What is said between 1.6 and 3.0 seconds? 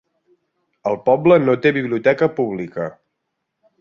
té biblioteca pública.